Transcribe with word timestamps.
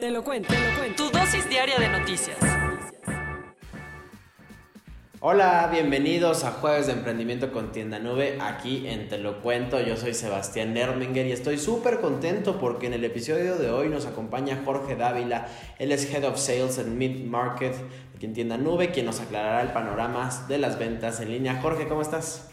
Te 0.00 0.10
lo 0.10 0.24
cuento, 0.24 0.48
te 0.48 0.58
lo 0.58 0.78
cuento. 0.78 1.04
Tu 1.04 1.18
dosis 1.18 1.46
diaria 1.50 1.78
de 1.78 1.90
noticias. 1.90 2.38
Hola, 5.20 5.68
bienvenidos 5.70 6.42
a 6.44 6.52
Jueves 6.52 6.86
de 6.86 6.94
Emprendimiento 6.94 7.52
con 7.52 7.70
Tienda 7.70 7.98
Nube, 7.98 8.38
aquí 8.40 8.86
en 8.86 9.10
Te 9.10 9.18
lo 9.18 9.42
cuento. 9.42 9.78
Yo 9.78 9.98
soy 9.98 10.14
Sebastián 10.14 10.72
Nerminger 10.72 11.26
y 11.26 11.32
estoy 11.32 11.58
súper 11.58 12.00
contento 12.00 12.58
porque 12.58 12.86
en 12.86 12.94
el 12.94 13.04
episodio 13.04 13.56
de 13.56 13.70
hoy 13.70 13.90
nos 13.90 14.06
acompaña 14.06 14.62
Jorge 14.64 14.96
Dávila. 14.96 15.48
Él 15.78 15.92
es 15.92 16.10
Head 16.10 16.24
of 16.24 16.38
Sales 16.38 16.78
en 16.78 16.96
Mid 16.96 17.26
Market 17.26 17.74
aquí 18.16 18.24
en 18.24 18.32
Tienda 18.32 18.56
Nube, 18.56 18.92
quien 18.92 19.04
nos 19.04 19.20
aclarará 19.20 19.60
el 19.60 19.68
panorama 19.68 20.30
de 20.48 20.56
las 20.56 20.78
ventas 20.78 21.20
en 21.20 21.30
línea. 21.30 21.60
Jorge, 21.60 21.86
¿cómo 21.86 22.00
estás? 22.00 22.48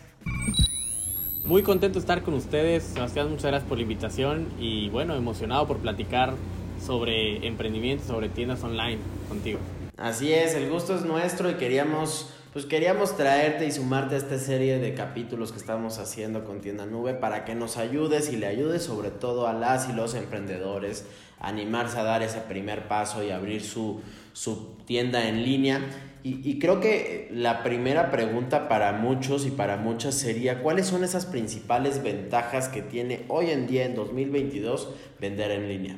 Muy 1.45 1.63
contento 1.63 1.93
de 1.97 2.01
estar 2.01 2.23
con 2.23 2.33
ustedes, 2.33 2.83
Sebastián, 2.83 3.29
muchas 3.29 3.45
gracias 3.45 3.69
por 3.69 3.77
la 3.77 3.83
invitación 3.83 4.49
y 4.59 4.89
bueno, 4.89 5.15
emocionado 5.15 5.65
por 5.65 5.77
platicar 5.77 6.33
sobre 6.79 7.45
emprendimiento, 7.45 8.05
sobre 8.05 8.29
tiendas 8.29 8.63
online 8.63 8.99
contigo. 9.27 9.59
Así 9.97 10.31
es, 10.31 10.53
el 10.53 10.69
gusto 10.69 10.95
es 10.95 11.03
nuestro 11.03 11.49
y 11.49 11.55
queríamos 11.55 12.31
pues 12.57 12.65
queríamos 12.65 13.15
traerte 13.15 13.67
y 13.67 13.71
sumarte 13.71 14.15
a 14.15 14.17
esta 14.17 14.39
serie 14.39 14.79
de 14.79 14.95
capítulos 14.95 15.51
que 15.51 15.59
estamos 15.59 15.99
haciendo 15.99 16.43
con 16.43 16.59
Tienda 16.59 16.87
Nube 16.87 17.13
para 17.13 17.45
que 17.45 17.53
nos 17.53 17.77
ayudes 17.77 18.33
y 18.33 18.35
le 18.35 18.47
ayudes 18.47 18.81
sobre 18.81 19.11
todo 19.11 19.47
a 19.47 19.53
las 19.53 19.87
y 19.89 19.93
los 19.93 20.15
emprendedores 20.15 21.05
a 21.39 21.49
animarse 21.49 21.99
a 21.99 22.03
dar 22.03 22.23
ese 22.23 22.39
primer 22.39 22.87
paso 22.87 23.23
y 23.23 23.29
abrir 23.29 23.61
su, 23.61 24.01
su 24.33 24.75
tienda 24.85 25.27
en 25.27 25.43
línea. 25.43 25.81
Y, 26.23 26.49
y, 26.49 26.57
creo 26.57 26.79
que 26.79 27.29
la 27.31 27.61
primera 27.61 28.09
pregunta 28.09 28.67
para 28.67 28.91
muchos 28.91 29.45
y 29.45 29.51
para 29.51 29.77
muchas 29.77 30.15
sería, 30.15 30.63
¿cuáles 30.63 30.87
son 30.87 31.03
esas 31.03 31.27
principales 31.27 32.01
ventajas 32.01 32.69
que 32.69 32.81
tiene 32.81 33.23
hoy 33.27 33.51
en 33.51 33.67
día 33.67 33.85
en 33.85 33.93
2022 33.93 34.89
vender 35.19 35.51
en 35.51 35.69
línea? 35.69 35.97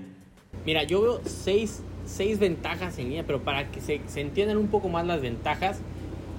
Mira, 0.69 0.83
yo 0.83 1.01
veo 1.01 1.21
seis, 1.25 1.81
seis 2.05 2.37
ventajas 2.37 2.99
en 2.99 3.05
línea, 3.05 3.23
pero 3.25 3.41
para 3.41 3.71
que 3.71 3.81
se, 3.81 4.01
se 4.07 4.21
entiendan 4.21 4.57
un 4.57 4.67
poco 4.67 4.87
más 4.87 5.03
las 5.03 5.19
ventajas, 5.19 5.81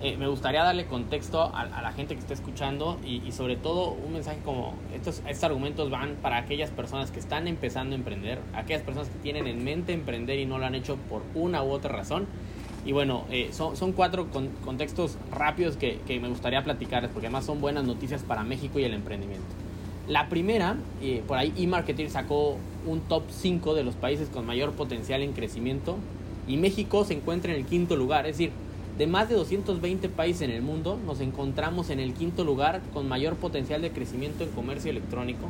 eh, 0.02 0.16
me 0.16 0.28
gustaría 0.28 0.62
darle 0.62 0.86
contexto 0.86 1.42
a, 1.54 1.66
la 1.82 1.92
gente 1.92 2.14
que 2.14 2.20
está 2.20 2.32
escuchando 2.32 2.98
y, 3.04 3.32
sobre 3.32 3.56
todo 3.56 3.90
un 3.90 4.12
mensaje 4.12 4.38
como 4.44 4.74
estos, 4.94 5.20
estos 5.26 5.42
argumentos 5.42 5.90
van 5.90 6.14
para 6.22 6.36
aquellas 6.36 6.70
personas 6.70 7.10
que 7.10 7.18
están 7.18 7.48
empezando 7.48 7.96
a 7.96 7.98
emprender, 7.98 8.38
aquellas 8.54 8.82
personas 8.82 9.08
que 9.08 9.18
tienen 9.18 9.46
en 9.48 9.64
mente 9.64 9.92
emprender 9.92 10.38
y 10.38 10.46
no 10.46 10.58
lo 10.58 10.64
han 10.64 10.74
hecho 10.74 10.96
por 11.08 11.22
una 11.34 11.62
u 11.62 11.70
otra 11.70 11.90
razón. 11.90 12.26
Y 12.86 12.92
bueno, 12.92 13.24
eh, 13.30 13.50
son, 13.52 13.76
son, 13.76 13.92
cuatro 13.92 14.30
con, 14.30 14.48
contextos 14.64 15.18
rápidos 15.32 15.76
que, 15.76 15.98
que, 16.06 16.18
me 16.20 16.28
gustaría 16.28 16.62
platicarles 16.62 17.10
porque 17.10 17.26
además 17.26 17.44
son 17.44 17.60
buenas 17.60 17.84
noticias 17.84 18.22
para 18.22 18.42
México 18.42 18.78
y 18.78 18.84
el 18.84 18.94
emprendimiento. 18.94 19.59
La 20.10 20.28
primera, 20.28 20.76
por 21.28 21.38
ahí 21.38 21.52
eMarketer 21.56 22.10
sacó 22.10 22.56
un 22.84 22.98
top 23.02 23.22
5 23.30 23.74
de 23.74 23.84
los 23.84 23.94
países 23.94 24.28
con 24.28 24.44
mayor 24.44 24.72
potencial 24.72 25.22
en 25.22 25.34
crecimiento 25.34 25.98
y 26.48 26.56
México 26.56 27.04
se 27.04 27.14
encuentra 27.14 27.52
en 27.52 27.60
el 27.60 27.64
quinto 27.64 27.94
lugar, 27.94 28.26
es 28.26 28.32
decir, 28.32 28.50
de 28.98 29.06
más 29.06 29.28
de 29.28 29.36
220 29.36 30.08
países 30.08 30.42
en 30.42 30.50
el 30.50 30.62
mundo, 30.62 30.98
nos 31.06 31.20
encontramos 31.20 31.90
en 31.90 32.00
el 32.00 32.12
quinto 32.12 32.42
lugar 32.42 32.80
con 32.92 33.06
mayor 33.06 33.36
potencial 33.36 33.82
de 33.82 33.92
crecimiento 33.92 34.42
en 34.42 34.50
comercio 34.50 34.90
electrónico, 34.90 35.46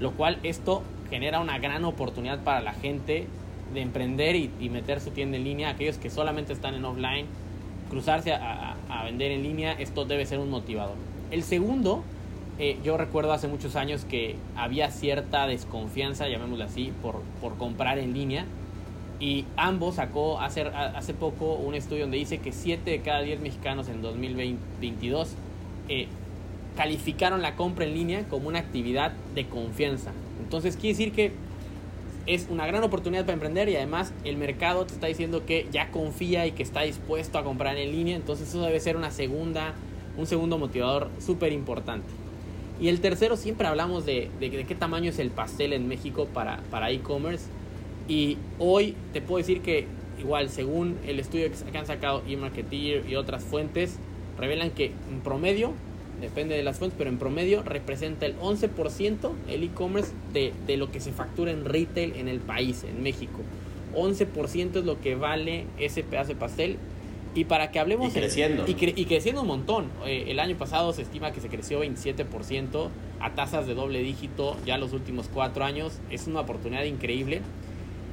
lo 0.00 0.10
cual 0.10 0.40
esto 0.42 0.82
genera 1.08 1.38
una 1.38 1.60
gran 1.60 1.84
oportunidad 1.84 2.42
para 2.42 2.62
la 2.62 2.72
gente 2.72 3.28
de 3.72 3.80
emprender 3.80 4.34
y, 4.34 4.50
meter 4.70 5.00
su 5.00 5.10
tienda 5.12 5.36
en 5.36 5.44
línea, 5.44 5.68
aquellos 5.68 5.98
que 5.98 6.10
solamente 6.10 6.52
están 6.52 6.74
en 6.74 6.84
offline, 6.84 7.26
cruzarse 7.90 8.32
a, 8.32 8.74
a, 8.88 9.00
a 9.00 9.04
vender 9.04 9.30
en 9.30 9.44
línea, 9.44 9.72
esto 9.74 10.04
debe 10.04 10.26
ser 10.26 10.40
un 10.40 10.50
motivador. 10.50 10.96
El 11.30 11.44
segundo, 11.44 12.02
eh, 12.60 12.78
yo 12.84 12.96
recuerdo 12.96 13.32
hace 13.32 13.48
muchos 13.48 13.74
años 13.74 14.04
que 14.04 14.36
había 14.54 14.90
cierta 14.90 15.46
desconfianza, 15.46 16.28
llamémoslo 16.28 16.64
así, 16.64 16.92
por, 17.02 17.22
por 17.40 17.56
comprar 17.56 17.98
en 17.98 18.12
línea 18.12 18.44
y 19.18 19.44
ambos 19.56 19.96
sacó 19.96 20.40
hace, 20.40 20.62
hace 20.62 21.14
poco 21.14 21.54
un 21.54 21.74
estudio 21.74 22.02
donde 22.02 22.16
dice 22.16 22.38
que 22.38 22.52
7 22.52 22.90
de 22.90 23.00
cada 23.00 23.20
10 23.20 23.40
mexicanos 23.40 23.88
en 23.88 24.00
2022 24.00 25.34
eh, 25.88 26.06
calificaron 26.76 27.42
la 27.42 27.56
compra 27.56 27.84
en 27.84 27.94
línea 27.94 28.24
como 28.28 28.48
una 28.48 28.58
actividad 28.58 29.12
de 29.34 29.46
confianza. 29.46 30.12
Entonces 30.42 30.76
quiere 30.76 30.88
decir 30.88 31.12
que 31.12 31.32
es 32.26 32.46
una 32.50 32.66
gran 32.66 32.82
oportunidad 32.82 33.22
para 33.22 33.34
emprender 33.34 33.68
y 33.68 33.76
además 33.76 34.12
el 34.24 34.38
mercado 34.38 34.86
te 34.86 34.94
está 34.94 35.06
diciendo 35.06 35.44
que 35.44 35.66
ya 35.70 35.90
confía 35.90 36.46
y 36.46 36.52
que 36.52 36.62
está 36.62 36.82
dispuesto 36.82 37.38
a 37.38 37.44
comprar 37.44 37.76
en 37.76 37.92
línea. 37.92 38.16
Entonces 38.16 38.48
eso 38.48 38.62
debe 38.62 38.80
ser 38.80 38.96
una 38.96 39.10
segunda, 39.10 39.74
un 40.16 40.26
segundo 40.26 40.56
motivador 40.56 41.10
súper 41.18 41.52
importante. 41.52 42.19
Y 42.80 42.88
el 42.88 43.00
tercero, 43.00 43.36
siempre 43.36 43.66
hablamos 43.66 44.06
de, 44.06 44.30
de, 44.40 44.48
de, 44.48 44.64
qué 44.64 44.74
tamaño 44.74 45.10
es 45.10 45.18
el 45.18 45.30
pastel 45.30 45.74
en 45.74 45.86
México 45.86 46.26
para, 46.32 46.60
para 46.70 46.90
e-commerce. 46.90 47.44
Y 48.08 48.38
hoy 48.58 48.94
te 49.12 49.20
puedo 49.20 49.38
decir 49.38 49.60
que 49.60 49.86
igual 50.18 50.48
según 50.48 50.96
el 51.06 51.18
estudio 51.20 51.50
que 51.70 51.78
han 51.78 51.86
sacado 51.86 52.22
eMarketer 52.26 53.08
y 53.08 53.16
otras 53.16 53.44
fuentes, 53.44 53.98
revelan 54.38 54.70
que 54.70 54.86
en 54.86 55.20
promedio, 55.22 55.72
depende 56.20 56.54
de 56.54 56.62
las 56.62 56.78
fuentes, 56.78 56.96
pero 56.96 57.10
en 57.10 57.18
promedio 57.18 57.62
representa 57.62 58.26
el 58.26 58.36
11% 58.38 59.30
el 59.48 59.64
e-commerce 59.64 60.12
de, 60.32 60.52
de, 60.66 60.76
lo 60.76 60.90
que 60.90 61.00
se 61.00 61.12
factura 61.12 61.50
en 61.50 61.64
retail 61.64 62.14
en 62.16 62.28
el 62.28 62.40
país, 62.40 62.84
en 62.84 63.02
México. 63.02 63.40
11% 63.94 64.76
es 64.76 64.84
lo 64.84 65.00
que 65.00 65.16
vale 65.16 65.66
ese 65.78 66.02
pedazo 66.02 66.28
de 66.28 66.36
pastel. 66.36 66.76
Y 67.34 67.44
para 67.44 67.70
que 67.70 67.78
hablemos... 67.78 68.08
Y 68.08 68.18
creciendo. 68.18 68.64
En, 68.64 68.70
y, 68.70 68.74
cre 68.74 68.92
y, 68.96 69.04
creciendo 69.04 69.42
un 69.42 69.46
montón. 69.46 69.90
Eh, 70.04 70.26
el 70.28 70.40
año 70.40 70.56
pasado 70.56 70.92
se 70.92 71.02
estima 71.02 71.32
que 71.32 71.40
se 71.40 71.48
creció 71.48 71.82
27% 71.82 72.88
a 73.20 73.34
tasas 73.34 73.66
de 73.66 73.74
doble 73.74 74.00
dígito 74.00 74.56
ya 74.66 74.78
los 74.78 74.92
últimos 74.92 75.28
cuatro 75.32 75.64
años. 75.64 76.00
Es 76.10 76.26
una 76.26 76.40
oportunidad 76.40 76.84
increíble. 76.84 77.42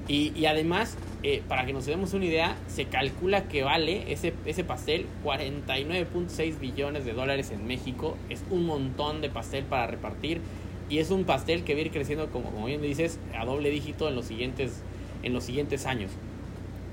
Y, 0.08 0.32
y, 0.36 0.46
además, 0.46 0.98
eh, 1.24 1.42
para 1.48 1.66
que 1.66 1.74
nos 1.74 1.86
demos 1.86 2.14
una 2.14 2.26
idea, 2.26 2.58
se 2.68 2.86
calcula 2.86 3.48
que 3.50 3.64
vale 3.64 4.12
ese, 4.12 4.34
ese 4.46 4.64
pastel 4.64 5.06
49.6 5.26 6.60
billones 6.60 7.04
de 7.04 7.14
dólares 7.14 7.52
en 7.52 7.66
México. 7.66 8.16
Es 8.30 8.44
un 8.50 8.66
montón 8.66 9.22
de 9.22 9.30
pastel 9.30 9.66
para 9.66 9.88
repartir. 9.88 10.42
Y 10.90 11.00
es 11.00 11.12
un 11.12 11.26
pastel 11.26 11.64
que 11.64 11.74
va 11.74 11.80
a 11.80 11.82
ir 11.82 11.92
creciendo, 11.92 12.30
como, 12.30 12.52
como 12.52 12.68
bien 12.68 12.82
dices, 12.82 13.20
a 13.38 13.44
doble 13.44 13.70
dígito 13.72 14.08
en 14.08 14.16
los 14.16 14.26
siguientes, 14.26 14.84
en 15.24 15.34
los 15.34 15.44
siguientes 15.44 15.86
años. 15.86 16.12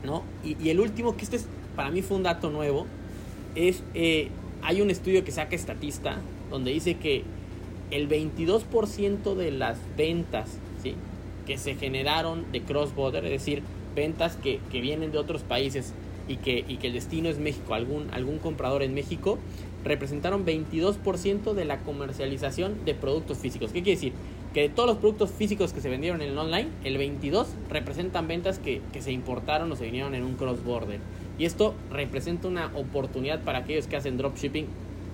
¿no? 0.05 0.23
Y, 0.43 0.57
y 0.61 0.71
el 0.71 0.81
último, 0.81 1.17
que 1.17 1.25
este 1.25 1.37
es, 1.37 1.49
para 1.77 1.91
mí 1.91 2.03
fue 2.03 2.17
un 2.17 2.23
dato 2.23 2.51
nuevo, 2.51 2.87
es 3.55 3.83
eh, 3.95 4.29
hay 4.63 4.81
un 4.81 4.91
estudio 4.91 5.25
que 5.25 5.33
saca 5.33 5.55
Estatista 5.55 6.17
donde 6.51 6.71
dice 6.73 6.97
que 6.97 7.23
el 7.91 8.09
22% 8.09 9.35
de 9.35 9.51
las 9.51 9.79
ventas, 9.97 10.59
¿sí? 10.83 10.95
que 11.47 11.59
se 11.59 11.75
generaron 11.75 12.51
de 12.51 12.63
cross-border, 12.63 13.25
es 13.27 13.31
decir, 13.31 13.63
ventas 13.95 14.37
que, 14.37 14.61
que, 14.73 14.81
vienen 14.81 15.13
de 15.13 15.19
otros 15.19 15.43
países 15.43 15.93
y 16.27 16.37
que, 16.37 16.65
y 16.67 16.79
que 16.79 16.89
el 16.89 16.95
destino 16.95 17.29
es 17.29 17.39
México, 17.39 17.75
algún, 17.75 18.09
algún 18.13 18.39
comprador 18.39 18.83
en 18.83 18.95
México, 18.95 19.39
representaron 19.85 20.47
22% 20.47 21.53
de 21.53 21.65
la 21.65 21.79
comercialización 21.81 22.85
de 22.85 22.95
productos 22.95 23.39
físicos. 23.39 23.71
¿Qué 23.73 23.83
quiere 23.83 23.97
decir? 23.97 24.13
Que 24.55 24.63
de 24.63 24.69
todos 24.69 24.89
los 24.89 24.99
productos 24.99 25.31
físicos 25.33 25.73
que 25.73 25.81
se 25.81 25.91
vendieron 25.91 26.23
en 26.23 26.31
el 26.31 26.39
online, 26.39 26.69
el 26.85 26.97
22 26.97 27.49
representan 27.69 28.29
ventas 28.29 28.59
que, 28.59 28.81
que 28.93 29.03
se 29.03 29.13
importaron 29.13 29.71
o 29.73 29.77
se 29.77 29.85
vinieron 29.85 30.15
en 30.15 30.23
un 30.23 30.35
cross-border. 30.35 31.01
Y 31.39 31.45
esto 31.45 31.75
representa 31.91 32.47
una 32.47 32.71
oportunidad 32.75 33.43
para 33.43 33.59
aquellos 33.59 33.89
que 33.89 33.97
hacen 33.97 34.17
dropshipping 34.17 34.67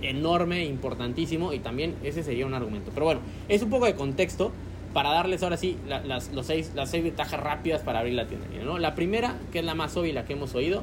enorme, 0.02 0.64
importantísimo, 0.64 1.52
y 1.52 1.58
también 1.58 1.94
ese 2.02 2.22
sería 2.22 2.46
un 2.46 2.54
argumento. 2.54 2.90
Pero 2.92 3.06
bueno, 3.06 3.20
es 3.48 3.62
un 3.62 3.70
poco 3.70 3.86
de 3.86 3.94
contexto 3.94 4.52
para 4.92 5.10
darles 5.10 5.42
ahora 5.42 5.56
sí 5.56 5.76
la, 5.88 6.02
las, 6.02 6.32
los 6.32 6.46
seis, 6.46 6.72
las 6.74 6.90
seis 6.90 7.04
ventajas 7.04 7.40
rápidas 7.40 7.82
para 7.82 8.00
abrir 8.00 8.14
la 8.14 8.26
tienda 8.26 8.46
en 8.46 8.52
línea. 8.52 8.66
¿no? 8.66 8.78
La 8.78 8.94
primera, 8.94 9.38
que 9.52 9.60
es 9.60 9.64
la 9.64 9.74
más 9.74 9.96
obvia 9.96 10.10
y 10.10 10.12
la 10.12 10.24
que 10.24 10.34
hemos 10.34 10.54
oído, 10.54 10.82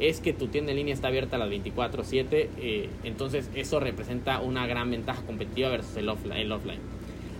es 0.00 0.20
que 0.20 0.32
tu 0.32 0.48
tienda 0.48 0.72
en 0.72 0.78
línea 0.78 0.94
está 0.94 1.08
abierta 1.08 1.36
a 1.36 1.38
las 1.38 1.50
24/7, 1.50 2.48
eh, 2.58 2.88
entonces 3.04 3.50
eso 3.54 3.78
representa 3.78 4.40
una 4.40 4.66
gran 4.66 4.90
ventaja 4.90 5.22
competitiva 5.22 5.68
versus 5.68 5.96
el. 5.96 6.08
El 6.08 6.52
offline. 6.52 6.80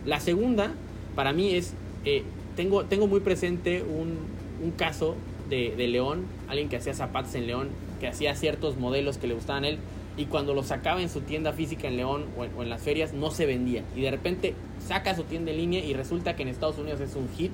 La 0.04 0.20
segunda, 0.20 0.72
para 1.14 1.32
mí 1.32 1.54
es, 1.54 1.74
eh, 2.04 2.22
tengo, 2.56 2.84
tengo 2.84 3.06
muy 3.06 3.20
presente 3.20 3.82
un, 3.82 4.32
caso 4.76 5.16
de, 5.48 5.74
León, 5.88 6.24
alguien 6.48 6.68
que 6.68 6.76
hacía 6.76 6.94
zapatos 6.94 7.34
en 7.34 7.46
León, 7.46 7.68
que 8.00 8.08
hacía 8.08 8.34
ciertos 8.34 8.76
modelos 8.76 9.18
que 9.18 9.26
le 9.26 9.34
gustaban 9.34 9.64
a 9.64 9.68
él, 9.68 9.78
y 10.16 10.26
cuando 10.26 10.54
lo 10.54 10.62
sacaba 10.62 11.02
en 11.02 11.08
su 11.08 11.20
tienda 11.20 11.52
física 11.52 11.88
en 11.88 11.96
León 11.96 12.26
o 12.36 12.44
en, 12.44 12.50
o 12.56 12.62
en 12.62 12.70
las 12.70 12.82
ferias 12.82 13.12
no 13.12 13.30
se 13.30 13.46
vendía. 13.46 13.82
Y 13.96 14.02
de 14.02 14.10
repente 14.10 14.54
saca 14.86 15.14
su 15.14 15.24
tienda 15.24 15.50
en 15.50 15.56
línea 15.56 15.84
y 15.84 15.94
resulta 15.94 16.36
que 16.36 16.42
en 16.42 16.48
Estados 16.48 16.78
Unidos 16.78 17.00
es 17.00 17.16
un 17.16 17.28
hit 17.36 17.50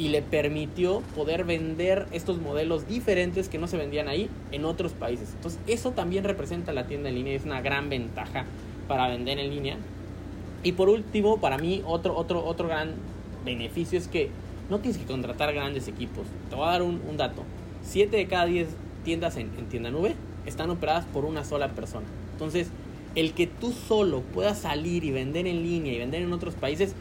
y 0.00 0.08
le 0.08 0.22
permitió 0.22 1.02
poder 1.14 1.44
vender 1.44 2.06
estos 2.10 2.40
modelos 2.40 2.88
diferentes 2.88 3.50
que 3.50 3.58
no 3.58 3.66
se 3.66 3.76
vendían 3.76 4.08
ahí 4.08 4.30
en 4.50 4.64
otros 4.64 4.92
países. 4.92 5.30
Entonces 5.34 5.60
eso 5.66 5.90
también 5.90 6.24
representa 6.24 6.72
la 6.72 6.86
tienda 6.86 7.10
en 7.10 7.16
línea 7.16 7.34
y 7.34 7.36
es 7.36 7.44
una 7.44 7.60
gran 7.60 7.90
ventaja 7.90 8.46
para 8.88 9.08
vender 9.08 9.38
en 9.38 9.50
línea. 9.50 9.76
Y 10.62 10.72
por 10.72 10.88
último, 10.88 11.38
para 11.38 11.58
mí 11.58 11.82
otro, 11.86 12.16
otro, 12.16 12.44
otro 12.44 12.68
gran 12.68 12.94
beneficio 13.44 13.98
es 13.98 14.08
que 14.08 14.30
no 14.68 14.78
tienes 14.78 14.98
que 14.98 15.06
contratar 15.06 15.52
grandes 15.52 15.88
equipos. 15.88 16.26
Te 16.48 16.56
voy 16.56 16.66
a 16.68 16.72
dar 16.72 16.82
un, 16.82 17.00
un 17.08 17.16
dato. 17.16 17.42
7 17.82 18.16
de 18.16 18.26
cada 18.26 18.46
10 18.46 18.68
tiendas 19.04 19.36
en, 19.36 19.50
en 19.58 19.66
tienda 19.66 19.90
nube 19.90 20.14
están 20.46 20.70
operadas 20.70 21.04
por 21.06 21.24
una 21.24 21.44
sola 21.44 21.68
persona. 21.68 22.06
Entonces, 22.32 22.68
el 23.14 23.32
que 23.32 23.46
tú 23.46 23.72
solo 23.72 24.20
puedas 24.20 24.58
salir 24.58 25.04
y 25.04 25.10
vender 25.10 25.46
en 25.46 25.62
línea 25.62 25.92
y 25.92 25.98
vender 25.98 26.22
en 26.22 26.32
otros 26.32 26.54
países, 26.54 26.94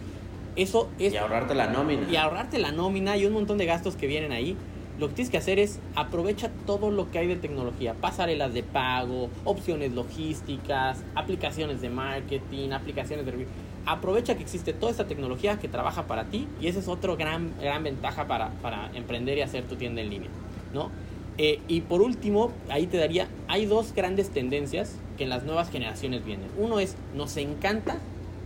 eso 0.56 0.89
es... 1.00 1.13
Y 1.13 1.17
ahorrarte 1.17 1.56
la 1.56 1.67
nómina. 1.67 2.07
Y 2.09 2.15
ahorrarte 2.15 2.59
la 2.59 2.71
nómina 2.71 3.17
y 3.17 3.25
un 3.25 3.33
montón 3.33 3.57
de 3.57 3.65
gastos 3.65 3.95
que 3.95 4.07
vienen 4.07 4.31
ahí. 4.31 4.56
Lo 5.00 5.07
que 5.07 5.13
tienes 5.13 5.31
que 5.31 5.38
hacer 5.38 5.60
es 5.60 5.80
aprovecha 5.96 6.51
todo 6.66 6.92
lo 6.92 7.10
que 7.10 7.19
hay 7.19 7.28
de 7.28 7.38
tecnología, 7.38 7.94
pasarelas 7.94 8.54
de 8.54 8.63
pago, 8.63 9.30
opciones 9.46 9.94
logísticas, 9.94 11.06
aplicaciones 11.16 11.80
de 11.80 11.90
marketing, 11.90 12.72
aplicaciones 12.72 13.25
de. 13.25 13.48
Aprovecha 13.86 14.36
que 14.36 14.44
existe 14.44 14.74
toda 14.74 14.92
esta 14.92 15.07
tecnología 15.07 15.57
que 15.57 15.69
trabaja 15.69 16.06
para 16.06 16.25
ti 16.25 16.50
y 16.60 16.68
esa 16.68 16.80
es 16.80 16.90
otra 16.90 17.16
gran, 17.16 17.54
gran 17.62 17.81
ventaja 17.81 18.28
para, 18.28 18.50
para 18.62 18.92
emprender 18.94 19.38
y 19.38 19.42
hacer 19.42 19.63
tu 19.63 19.78
tienda 19.78 20.01
en 20.01 20.10
línea, 20.10 20.30
¿no? 20.74 20.92
Eh, 21.38 21.62
y 21.69 21.80
por 21.80 22.02
último, 22.02 22.52
ahí 22.68 22.86
te 22.86 22.98
daría, 22.98 23.30
hay 23.48 23.66
dos 23.66 23.94
grandes 23.94 24.31
tendencias 24.31 24.98
que 25.18 25.24
en 25.24 25.30
las 25.30 25.45
nuevas 25.45 25.72
generaciones 25.72 26.25
vienen. 26.25 26.50
Uno 26.57 26.81
es, 26.81 26.98
nos 27.16 27.38
encanta 27.38 28.00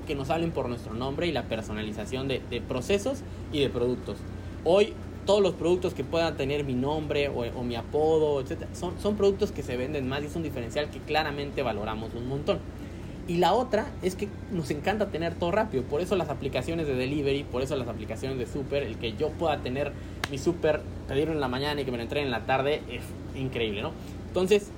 que 0.06 0.14
nos 0.14 0.30
hablen 0.30 0.52
por 0.52 0.70
nuestro 0.70 0.94
nombre 0.94 1.26
y 1.26 1.32
la 1.32 1.44
personalización 1.46 2.28
de, 2.28 2.42
de 2.52 2.62
procesos 2.62 3.22
y 3.52 3.60
de 3.60 3.70
productos. 3.72 4.18
Hoy 4.64 4.94
todos 5.26 5.42
los 5.42 5.54
productos 5.54 5.94
que 5.94 6.04
puedan 6.04 6.36
tener 6.38 6.64
mi 6.64 6.74
nombre 6.74 7.30
o, 7.30 7.42
o 7.42 7.64
mi 7.64 7.76
apodo, 7.76 8.42
etc., 8.42 8.66
son, 8.74 9.00
son 9.02 9.16
productos 9.16 9.52
que 9.52 9.64
se 9.64 9.78
venden 9.78 10.08
más 10.08 10.24
y 10.24 10.28
es 10.28 10.36
un 10.36 10.44
diferencial 10.44 10.90
que 10.90 11.00
claramente 11.00 11.62
valoramos 11.62 12.14
un 12.14 12.28
montón. 12.28 12.60
Y 13.26 13.38
la 13.38 13.54
otra 13.54 13.88
es 14.02 14.16
que 14.16 14.28
nos 14.52 14.70
encanta 14.70 15.08
tener 15.08 15.36
todo 15.36 15.52
rápido. 15.52 15.84
Por 15.84 16.02
eso 16.02 16.16
las 16.18 16.30
aplicaciones 16.30 16.88
de 16.88 16.96
delivery, 16.96 17.44
por 17.46 17.62
eso 17.62 17.76
las 17.78 17.88
aplicaciones 17.88 18.38
de 18.38 18.46
super, 18.46 18.84
el 18.84 18.98
que 18.98 19.14
yo 19.14 19.30
pueda 19.30 19.60
tener 19.62 19.94
mi 20.30 20.38
super, 20.38 20.82
pedirlo 21.08 21.34
en 21.34 21.40
la 21.40 21.48
mañana 21.48 21.80
y 21.80 21.86
que 21.86 21.92
me 21.92 21.98
lo 21.98 22.04
entreguen 22.04 22.28
en 22.28 22.32
la 22.32 22.46
tarde, 22.46 22.82
es 22.90 23.04
increíble, 23.40 23.82
¿no? 23.82 23.92
Entonces, 24.28 24.72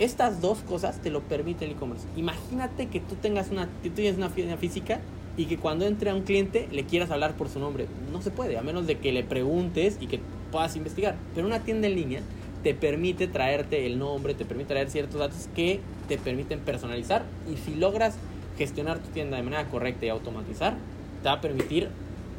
estas 0.00 0.40
dos 0.40 0.58
cosas 0.60 1.00
te 1.00 1.10
lo 1.10 1.20
permite 1.20 1.64
el 1.64 1.72
e-commerce. 1.72 2.06
Imagínate 2.16 2.88
que 2.88 2.98
tú 2.98 3.14
tengas 3.14 3.50
una, 3.50 3.68
tú 3.82 3.90
tienes 3.90 4.16
una 4.16 4.56
física 4.56 5.00
y 5.36 5.46
que 5.46 5.56
cuando 5.56 5.86
entre 5.86 6.10
a 6.10 6.14
un 6.14 6.22
cliente 6.22 6.68
le 6.70 6.84
quieras 6.84 7.10
hablar 7.10 7.36
por 7.36 7.48
su 7.48 7.58
nombre. 7.58 7.86
No 8.12 8.22
se 8.22 8.30
puede, 8.30 8.58
a 8.58 8.62
menos 8.62 8.86
de 8.86 8.98
que 8.98 9.12
le 9.12 9.24
preguntes 9.24 9.96
y 10.00 10.06
que 10.06 10.20
puedas 10.50 10.76
investigar. 10.76 11.16
Pero 11.34 11.46
una 11.46 11.60
tienda 11.60 11.88
en 11.88 11.94
línea 11.94 12.20
te 12.62 12.74
permite 12.74 13.26
traerte 13.26 13.86
el 13.86 13.98
nombre, 13.98 14.34
te 14.34 14.44
permite 14.44 14.68
traer 14.68 14.90
ciertos 14.90 15.18
datos 15.18 15.48
que 15.54 15.80
te 16.08 16.18
permiten 16.18 16.60
personalizar 16.60 17.24
y 17.52 17.56
si 17.56 17.74
logras 17.74 18.16
gestionar 18.58 18.98
tu 18.98 19.08
tienda 19.08 19.36
de 19.36 19.42
manera 19.42 19.68
correcta 19.68 20.06
y 20.06 20.08
automatizar, 20.10 20.76
te 21.22 21.28
va 21.28 21.36
a 21.36 21.40
permitir 21.40 21.88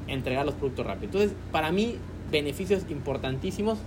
entregar 0.08 0.46
los 0.46 0.56
productos 0.56 0.86
rápido. 0.86 1.06
Entonces, 1.06 1.34
para 1.52 1.72
mí, 1.72 1.98
beneficios 2.32 2.84
importantísimos 2.90 3.80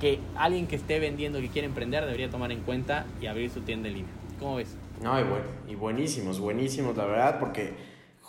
que 0.00 0.18
alguien 0.36 0.66
que 0.66 0.76
esté 0.76 0.98
vendiendo, 0.98 1.40
que 1.40 1.48
quiere 1.48 1.66
emprender, 1.66 2.04
debería 2.04 2.30
tomar 2.30 2.52
en 2.52 2.60
cuenta 2.60 3.06
y 3.20 3.26
abrir 3.26 3.50
su 3.50 3.60
tienda 3.60 3.88
en 3.88 3.94
línea. 3.94 4.12
¿Cómo 4.38 4.56
ves? 4.56 4.76
No, 5.02 5.18
y, 5.18 5.22
bueno, 5.22 5.44
y 5.68 5.74
buenísimos, 5.74 6.40
buenísimos, 6.40 6.96
la 6.96 7.04
verdad, 7.04 7.38
porque 7.38 7.74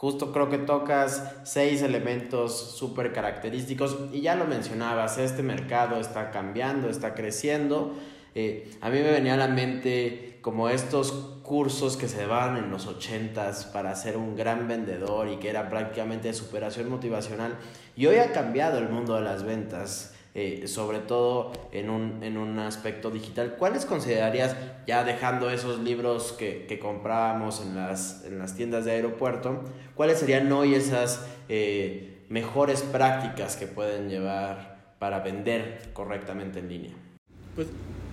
justo 0.02 0.32
creo 0.32 0.50
que 0.50 0.58
tocas 0.58 1.32
seis 1.44 1.84
elementos 1.84 2.76
súper 2.76 3.14
característicos 3.14 3.96
y 4.12 4.22
ya 4.22 4.34
lo 4.34 4.46
mencionabas, 4.46 5.20
este 5.20 5.44
mercado 5.44 6.00
está 6.00 6.32
cambiando, 6.32 6.90
está 6.90 7.14
creciendo. 7.14 7.94
Eh, 8.34 8.72
a 8.82 8.90
mí 8.90 8.98
me 8.98 9.12
venía 9.12 9.36
a 9.36 9.38
la 9.38 9.48
mente 9.48 10.40
como 10.42 10.70
estos 10.70 11.12
cursos 11.44 11.98
que 11.98 12.08
se 12.08 12.26
daban 12.26 12.58
en 12.58 12.72
los 12.72 12.88
ochentas 12.88 13.66
para 13.66 13.96
ser 13.96 14.18
un 14.18 14.36
gran 14.36 14.68
vendedor 14.68 15.28
y 15.28 15.38
que 15.38 15.50
era 15.52 15.70
prácticamente 15.70 16.34
superación 16.34 16.90
motivacional. 16.90 17.60
Y 17.96 18.08
hoy 18.08 18.16
ha 18.16 18.32
cambiado 18.32 18.80
el 18.80 18.90
mundo 18.90 19.14
de 19.14 19.22
las 19.22 19.44
ventas. 19.44 20.11
Eh, 20.34 20.64
sobre 20.68 21.00
todo 21.00 21.52
en 21.74 21.90
un, 21.90 22.24
en 22.24 22.38
un 22.38 22.58
aspecto 22.58 23.12
digital. 23.12 23.58
¿Cuáles 23.60 23.86
considerarías, 23.86 24.56
ya 24.88 25.04
dejando 25.04 25.50
esos 25.50 25.80
libros 25.80 26.32
que, 26.32 26.66
que 26.70 26.80
comprábamos 26.80 27.62
en 27.62 27.76
las, 27.76 28.24
en 28.24 28.40
las 28.40 28.56
tiendas 28.56 28.86
de 28.86 28.92
aeropuerto, 28.92 29.62
cuáles 29.94 30.20
serían 30.20 30.50
hoy 30.54 30.74
esas 30.74 31.28
eh, 31.50 32.24
mejores 32.30 32.82
prácticas 32.82 33.58
que 33.58 33.68
pueden 33.68 34.08
llevar 34.08 34.94
para 35.00 35.20
vender 35.20 35.90
correctamente 35.92 36.60
en 36.60 36.70
línea? 36.70 36.92
Pues 37.54 37.68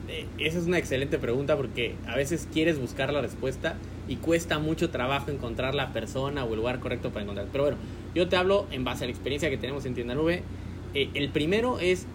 eh, 0.09 0.26
esa 0.38 0.59
es 0.59 0.67
una 0.67 0.79
excelente 0.79 1.19
pregunta 1.19 1.56
porque 1.56 1.94
a 2.09 2.17
veces 2.17 2.49
quieres 2.53 2.81
buscar 2.81 3.12
la 3.12 3.21
respuesta 3.21 3.76
y 4.09 4.17
cuesta 4.17 4.59
mucho 4.59 4.91
trabajo 4.91 5.31
encontrar 5.31 5.76
la 5.76 5.93
persona 5.93 6.44
o 6.44 6.49
el 6.49 6.56
lugar 6.56 6.81
correcto 6.81 7.11
para 7.11 7.23
encontrar. 7.23 7.47
Pero 7.53 7.62
bueno, 7.62 7.79
yo 8.12 8.29
te 8.29 8.35
hablo 8.35 8.67
en 8.73 8.82
base 8.82 9.05
a 9.05 9.06
la 9.06 9.12
experiencia 9.12 9.50
que 9.50 9.56
tenemos 9.59 9.87
en 9.87 9.94
Tienda 9.94 10.17
Nube. 10.17 10.43
Eh, 10.94 11.11
el 11.14 11.29
primero 11.29 11.79
es 11.79 12.06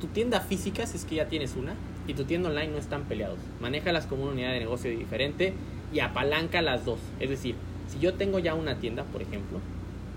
tu 0.00 0.06
tienda 0.08 0.40
física, 0.40 0.86
si 0.86 0.96
es 0.96 1.04
que 1.04 1.16
ya 1.16 1.28
tienes 1.28 1.54
una, 1.56 1.74
y 2.06 2.14
tu 2.14 2.24
tienda 2.24 2.48
online 2.48 2.68
no 2.68 2.78
están 2.78 3.04
peleados. 3.04 3.38
Manéjalas 3.60 4.06
como 4.06 4.24
una 4.24 4.32
unidad 4.32 4.52
de 4.52 4.60
negocio 4.60 4.90
diferente 4.90 5.54
y 5.92 6.00
apalanca 6.00 6.62
las 6.62 6.84
dos. 6.84 6.98
Es 7.20 7.30
decir, 7.30 7.54
si 7.88 7.98
yo 7.98 8.14
tengo 8.14 8.38
ya 8.38 8.54
una 8.54 8.76
tienda, 8.76 9.04
por 9.04 9.22
ejemplo, 9.22 9.58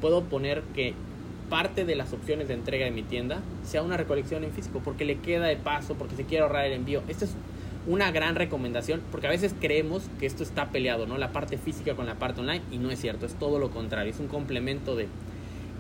puedo 0.02 0.24
poner 0.24 0.62
que 0.76 0.94
parte 1.50 1.86
de 1.86 1.96
las 1.96 2.14
opciones 2.14 2.48
de 2.48 2.54
entrega 2.54 2.86
de 2.86 2.92
mi 2.92 3.04
tienda 3.04 3.42
sea 3.64 3.84
una 3.84 3.98
recolección 3.98 4.44
en 4.44 4.52
físico, 4.52 4.82
porque 4.84 5.06
le 5.06 5.20
queda 5.20 5.48
de 5.48 5.58
paso, 5.58 5.96
porque 5.96 6.16
se 6.16 6.24
quiere 6.24 6.44
ahorrar 6.44 6.66
el 6.66 6.74
envío. 6.74 7.04
Esta 7.08 7.26
es 7.26 7.36
una 7.86 8.12
gran 8.12 8.36
recomendación, 8.36 9.02
porque 9.12 9.28
a 9.28 9.30
veces 9.30 9.54
creemos 9.60 10.04
que 10.20 10.26
esto 10.26 10.44
está 10.44 10.70
peleado, 10.70 11.06
¿no? 11.06 11.18
La 11.18 11.32
parte 11.32 11.58
física 11.58 11.96
con 11.96 12.06
la 12.06 12.16
parte 12.16 12.42
online, 12.42 12.62
y 12.72 12.78
no 12.78 12.92
es 12.92 13.00
cierto, 13.00 13.26
es 13.26 13.36
todo 13.36 13.60
lo 13.60 13.72
contrario, 13.72 14.12
es 14.12 14.20
un 14.20 14.28
complemento 14.28 14.96
de... 14.96 15.08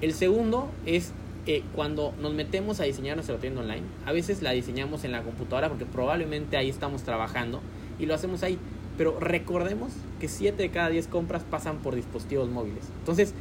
El 0.01 0.13
segundo 0.13 0.69
es 0.86 1.13
eh, 1.45 1.63
cuando 1.75 2.13
nos 2.22 2.34
metemos 2.34 2.80
a 2.80 2.84
diseñar 2.84 3.16
nuestra 3.16 3.38
tienda 3.38 3.62
online, 3.62 3.84
a 4.06 4.12
veces 4.12 4.42
la 4.42 4.51
diseñamos 4.51 5.04
en 5.04 5.12
la 5.12 5.24
computadora 5.24 5.69
porque 5.69 5.86
probablemente 5.86 6.57
ahí 6.57 6.69
estamos 6.69 7.04
trabajando 7.04 7.62
y 8.00 8.06
lo 8.06 8.13
hacemos 8.13 8.44
ahí. 8.44 8.57
Pero 8.98 9.19
recordemos 9.19 9.92
que 10.19 10.28
7 10.28 10.62
de 10.62 10.69
cada 10.69 10.90
10 10.90 11.07
compras 11.07 11.44
pasan 11.44 11.80
por 11.80 11.95
dispositivos 11.95 12.50
móviles. 12.50 12.86
Entonces, 13.00 13.34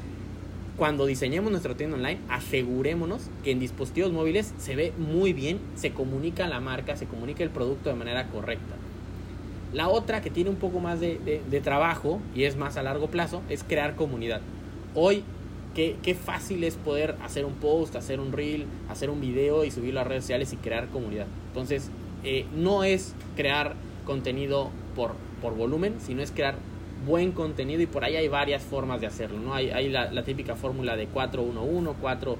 cuando 0.76 1.06
diseñemos 1.06 1.50
nuestra 1.50 1.76
tienda 1.76 1.96
online, 1.96 2.19
asegurémonos 2.28 3.28
que 3.44 3.50
en 3.50 3.61
dispositivos 3.61 4.12
móviles 4.12 4.54
se 4.59 4.75
ve 4.75 4.92
muy 4.97 5.32
bien, 5.32 5.61
se 5.76 5.92
comunica 5.92 6.49
la 6.49 6.61
marca, 6.61 6.97
se 6.97 7.06
comunica 7.06 7.44
el 7.44 7.50
producto 7.50 7.90
de 7.90 7.94
manera 7.94 8.26
correcta. 8.28 8.75
La 9.73 9.88
otra 9.88 10.23
que 10.23 10.30
tiene 10.30 10.50
un 10.50 10.56
poco 10.56 10.80
más 10.80 11.00
de, 11.00 11.61
trabajo 11.62 12.21
y 12.35 12.44
es 12.44 12.56
más 12.56 12.76
a 12.76 12.82
largo 12.82 13.09
plazo 13.09 13.42
es 13.49 13.64
crear 13.64 13.97
comunidad. 13.97 14.40
Hoy 14.94 15.25
Qué, 15.75 15.97
qué, 16.02 16.14
fácil 16.14 16.64
es 16.64 16.76
poder 16.76 17.17
hacer 17.23 17.45
un 17.45 17.55
post, 17.55 17.97
hacer 17.97 18.21
un 18.21 18.33
reel, 18.33 18.67
hacer 18.91 19.09
un 19.09 19.21
video 19.21 19.64
y 19.64 19.71
subirlo 19.71 20.00
a 20.00 20.05
redes 20.05 20.25
sociales 20.25 20.52
y 20.52 20.57
crear 20.57 20.88
comunidad. 20.88 21.26
Entonces, 21.49 21.91
eh, 22.25 22.47
no 22.55 22.85
es 22.85 23.14
crear 23.37 23.75
contenido 24.05 24.71
por, 24.95 25.12
por 25.41 25.57
volumen, 25.57 25.97
sino 26.00 26.23
es 26.23 26.31
crear 26.31 26.57
buen 27.07 27.33
contenido 27.33 27.83
y 27.83 27.87
por 27.87 28.05
ahí 28.05 28.17
hay 28.17 28.29
varias 28.29 28.62
formas 28.62 29.00
de 29.00 29.07
hacerlo. 29.07 29.38
¿no? 29.41 29.55
Hay, 29.55 29.88
la, 29.88 30.25
típica 30.25 30.57
fórmula 30.57 30.97
de 30.97 31.09
4-1-1, 31.09 31.95
4, 32.00 32.37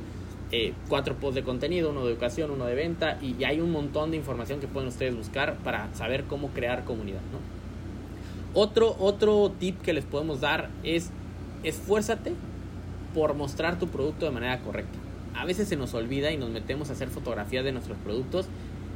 eh, 0.53 0.73
posts 0.89 1.35
de 1.35 1.43
contenido, 1.43 1.91
uno 1.91 2.05
de 2.05 2.13
educación, 2.13 2.51
uno 2.51 2.67
de 2.67 2.75
venta 2.75 3.19
y, 3.21 3.43
hay 3.45 3.61
un 3.61 3.73
montón 3.73 4.11
de 4.11 4.17
información 4.17 4.61
que 4.61 4.69
pueden 4.69 4.89
ustedes 4.89 5.17
buscar 5.17 5.57
para 5.59 5.93
saber 5.95 6.25
cómo 6.25 6.49
crear 6.49 6.85
comunidad. 6.85 7.21
Otro, 8.55 8.95
otro 8.99 9.51
tip 9.59 9.81
que 9.81 9.93
les 9.93 10.05
podemos 10.05 10.41
dar 10.41 10.69
es 10.85 11.11
esfuérzate 11.63 12.35
por 13.15 13.35
mostrar 13.35 13.79
tu 13.79 13.89
producto 13.89 14.27
de 14.27 14.33
manera 14.33 14.61
correcta. 14.61 14.99
A 15.35 15.45
veces 15.45 15.69
se 15.69 15.77
nos 15.77 15.95
olvida 15.95 16.31
y 16.31 16.37
nos 16.37 16.51
metemos 16.51 16.91
a 16.91 16.93
hacer 16.93 17.09
fotografías 17.09 17.65
de 17.65 17.73
nuestros 17.73 17.99
productos 17.99 18.47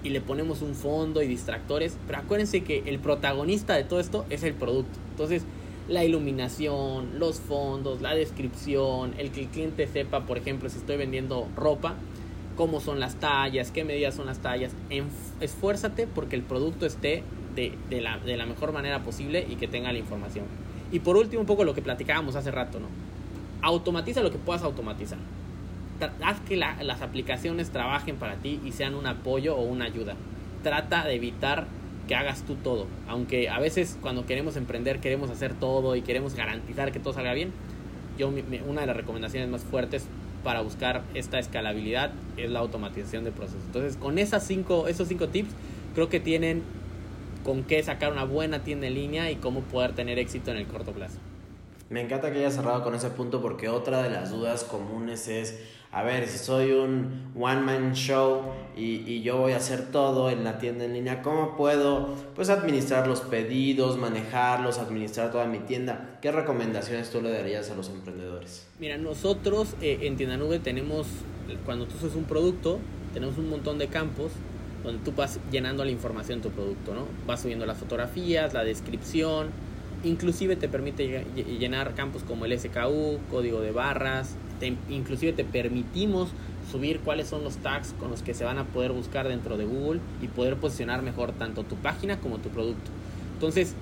y 0.03 0.11
le 0.11 0.21
ponemos 0.21 0.63
un 0.63 0.75
fondo 0.75 1.23
y 1.23 1.27
distractores, 1.27 1.97
pero 2.07 2.21
acuérdense 2.21 2.63
que 2.63 2.83
el 2.87 2.99
protagonista 2.99 3.75
de 3.75 3.85
todo 3.85 4.01
esto 4.01 4.25
es 4.31 4.43
el 4.43 4.55
producto. 4.55 4.99
Entonces, 5.11 5.43
la 5.89 6.05
iluminación, 6.05 7.19
los 7.19 7.41
fondos, 7.41 8.01
la 8.01 8.15
descripción, 8.15 9.15
el 9.19 9.31
que 9.31 9.43
el 9.43 9.47
cliente 9.49 9.87
sepa, 9.87 10.27
por 10.27 10.39
ejemplo, 10.39 10.69
si 10.69 10.79
estoy 10.79 10.97
vendiendo 10.97 11.49
ropa, 11.57 11.95
cómo 12.57 12.81
son 12.81 13.01
las 13.01 13.17
tallas, 13.17 13.71
qué 13.71 13.85
medidas 13.85 14.15
son 14.15 14.27
las 14.27 14.39
tallas. 14.39 14.73
Esfuérzate 15.41 16.07
porque 16.07 16.37
el 16.37 16.43
producto 16.43 16.87
esté 16.87 17.23
de, 17.55 18.01
la, 18.01 18.19
de 18.19 18.37
la 18.37 18.47
mejor 18.47 18.73
manera 18.73 19.03
posible 19.03 19.47
y 19.49 19.57
que 19.57 19.69
tenga 19.69 19.93
la 19.93 19.99
información. 19.99 20.45
Y 20.93 21.01
por 21.01 21.17
último, 21.17 21.41
un 21.41 21.47
poco 21.47 21.65
lo 21.65 21.75
que 21.75 21.83
platicábamos 21.83 22.37
hace 22.37 22.51
rato, 22.51 22.79
¿no? 22.79 23.06
Automatiza 23.67 24.23
lo 24.23 24.31
que 24.31 24.39
puedas 24.39 24.63
automatizar. 24.63 25.19
Haz 26.23 26.41
que 26.41 26.57
la, 26.57 26.83
las 26.83 27.03
aplicaciones 27.03 27.71
trabajen 27.71 28.17
para 28.17 28.37
ti 28.37 28.61
y 28.65 28.73
sean 28.73 28.95
un 28.95 29.07
apoyo 29.07 29.57
o 29.57 29.63
una 29.63 29.87
ayuda. 29.87 30.15
Trata 30.63 31.05
de 31.05 31.15
evitar 31.15 31.67
que 32.07 32.15
hagas 32.15 32.43
tú 32.43 32.55
todo. 32.57 32.87
Aunque 33.09 33.49
a 33.49 33.59
veces 33.59 33.99
cuando 34.01 34.27
queremos 34.27 34.57
emprender 34.57 35.01
queremos 35.01 35.31
hacer 35.31 35.55
todo 35.55 35.97
y 35.97 36.03
queremos 36.03 36.35
garantizar 36.35 36.93
que 36.93 37.01
todo 37.01 37.13
salga 37.13 37.33
bien. 37.33 37.53
Yo 38.19 38.31
una 38.67 38.83
de 38.83 38.87
las 38.87 38.97
recomendaciones 38.97 39.49
más 39.49 39.63
fuertes 39.63 40.07
para 40.45 40.61
buscar 40.61 41.03
esta 41.15 41.39
escalabilidad 41.39 42.13
es 42.37 42.51
la 42.51 42.61
automatización 42.61 43.25
de 43.25 43.33
procesos. 43.33 43.63
Entonces, 43.67 43.97
con 43.97 44.19
esas 44.19 44.47
cinco, 44.47 44.87
esos 44.87 45.09
cinco 45.09 45.29
tips, 45.29 45.51
creo 45.95 46.09
que 46.09 46.21
tienen 46.21 46.63
con 47.45 47.65
qué 47.65 47.83
sacar 47.83 48.13
una 48.13 48.25
buena 48.25 48.61
tienda 48.61 48.87
en 48.87 48.95
línea 48.95 49.31
y 49.31 49.37
cómo 49.37 49.61
poder 49.63 49.93
tener 49.93 50.19
éxito 50.19 50.51
en 50.53 50.59
el 50.59 50.67
corto 50.67 50.93
plazo. 50.93 51.19
Me 51.89 52.01
encanta 52.01 52.33
que 52.33 52.39
hayas 52.39 52.55
cerrado 52.55 52.83
con 52.83 52.95
ese 52.95 53.11
punto 53.11 53.41
porque 53.41 53.69
otra 53.69 54.03
de 54.03 54.11
las 54.11 54.31
dudas 54.31 54.65
comunes 54.65 55.29
es, 55.29 55.61
a 55.93 56.03
ver, 56.03 56.27
si 56.27 56.39
soy 56.39 56.73
un 56.73 57.33
one-man 57.39 57.95
show 57.95 58.43
y, 58.77 59.23
yo 59.23 59.39
voy 59.39 59.53
a 59.53 59.59
hacer 59.59 59.93
todo 59.93 60.29
en 60.29 60.43
la 60.43 60.59
tienda 60.59 60.85
en 60.85 60.95
línea, 60.95 61.23
¿cómo 61.23 61.57
puedo 61.57 62.09
pues 62.35 62.51
administrar 62.51 63.07
los 63.07 63.21
pedidos, 63.21 63.97
manejarlos, 63.99 64.79
administrar 64.79 65.31
toda 65.31 65.47
mi 65.47 65.61
tienda? 65.61 66.19
¿Qué 66.21 66.33
recomendaciones 66.33 67.11
tú 67.11 67.23
le 67.23 67.31
darías 67.31 67.71
a 67.71 67.77
los 67.77 67.89
emprendedores? 67.89 68.67
Mira, 68.81 68.99
nosotros 68.99 69.75
eh, 69.81 70.01
en 70.03 70.17
Tienda 70.17 70.37
Nube 70.37 70.59
tenemos, 70.59 71.07
cuando 71.65 71.87
tú 71.87 71.97
haces 71.99 72.17
un 72.17 72.25
producto, 72.25 72.81
tenemos 73.15 73.39
un 73.39 73.49
montón 73.49 73.79
de 73.79 73.87
campos 73.87 74.33
donde 74.83 75.05
tú 75.05 75.13
vas 75.17 75.39
llenando 75.51 75.85
la 75.85 75.91
información 75.93 76.41
de 76.41 76.49
tu 76.49 76.55
producto, 76.55 76.95
¿no? 76.95 77.07
Vas 77.27 77.43
subiendo 77.43 77.65
las 77.65 77.79
fotografías, 77.79 78.55
la 78.55 78.65
descripción, 78.65 79.51
inclusive 80.05 80.57
te 80.57 80.69
permite 80.69 81.25
llenar 81.59 81.95
campos 81.95 82.23
como 82.23 82.45
el 82.45 82.59
SKU, 82.59 83.19
código 83.31 83.61
de 83.61 83.73
barras, 83.73 84.37
inclusive 84.89 85.33
te 85.33 85.45
permitimos 85.45 86.31
subir 86.71 87.01
cuáles 87.01 87.29
son 87.29 87.45
los 87.45 87.57
tags 87.59 87.95
con 87.99 88.11
los 88.11 88.23
que 88.23 88.35
se 88.35 88.45
van 88.45 88.59
a 88.59 88.65
poder 88.65 88.93
buscar 88.93 89.29
dentro 89.29 89.57
de 89.57 89.65
Google 89.65 90.01
y 90.21 90.29
poder 90.29 90.57
posicionar 90.57 91.03
mejor 91.03 91.33
tanto 91.33 91.63
tu 91.65 91.77
página 91.77 92.19
como 92.19 92.39
tu 92.39 92.49
producto. 92.49 92.91
Entonces, 93.35 93.75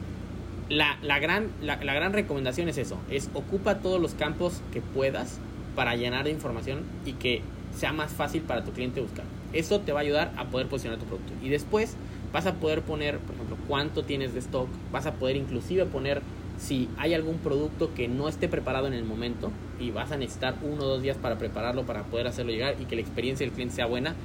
la, 0.69 0.97
gran, 1.19 1.51
la, 1.63 1.77
gran 1.77 2.13
recomendación 2.13 2.69
es 2.69 2.79
eso, 2.79 2.99
es 3.11 3.31
ocupa 3.35 3.79
todos 3.79 4.01
los 4.01 4.15
campos 4.15 4.61
que 4.73 4.81
puedas 4.81 5.39
para 5.77 5.95
llenar 5.97 6.25
de 6.25 6.31
información 6.31 6.83
y 7.05 7.13
que 7.13 7.43
sea 7.77 7.93
más 7.93 8.13
fácil 8.13 8.43
para 8.43 8.65
tu 8.65 8.73
cliente 8.73 9.01
buscar. 9.01 9.25
Eso 9.53 9.81
te 9.81 9.93
va 9.93 10.01
a 10.01 10.03
ayudar 10.03 10.33
a 10.37 10.47
poder 10.47 10.69
posicionar 10.69 10.99
tu 10.99 11.07
producto. 11.07 11.33
Y 11.43 11.49
después 11.49 11.97
vas 12.35 12.47
a 12.47 12.55
poder 12.55 12.83
poner, 12.83 13.19
por 13.21 13.37
ejemplo, 13.37 13.57
cuánto 13.69 14.03
tienes 14.03 14.35
de 14.35 14.41
stock, 14.41 14.69
vas 14.93 15.07
a 15.07 15.15
poder 15.15 15.37
inclusive 15.37 15.87
poner 15.87 16.21
si 16.59 16.89
hay 16.99 17.15
algún 17.15 17.39
producto 17.39 17.95
que 17.95 18.09
no 18.09 18.29
esté 18.29 18.49
preparado 18.49 18.89
en 18.89 18.93
el 18.93 19.05
momento 19.05 19.53
y 19.81 19.93
vas 19.93 20.11
a 20.11 20.17
necesitar 20.17 20.57
uno 20.63 20.83
o 20.83 20.89
dos 20.89 21.03
días 21.03 21.17
para 21.17 21.39
prepararlo 21.39 21.85
para 21.85 22.03
poder 22.03 22.27
hacerlo 22.27 22.51
llegar 22.51 22.75
y 22.81 22.87
que 22.87 22.97
la 22.97 23.03
experiencia 23.03 23.47
del 23.47 23.55
cliente 23.55 23.77
sea 23.77 23.87
buena, 23.87 24.17